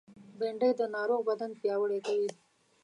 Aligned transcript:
بېنډۍ 0.37 0.71
د 0.79 0.81
ناروغ 0.95 1.21
بدن 1.29 1.51
پیاوړی 1.61 1.99
کوي 2.07 2.29